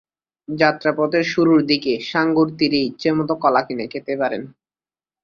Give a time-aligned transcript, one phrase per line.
[0.47, 4.41] যাত্রাপথে শুরুর দিকে, সাঙ্গুর তীরে ইচ্ছেমত কলা কিনে খেতে পারেন।